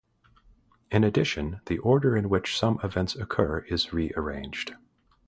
[0.89, 4.73] In addition, the order in which some events occur is re-arranged.